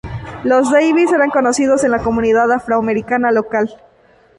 [0.43, 3.69] Los Davis eran conocidos en la comunidad afroamericana local.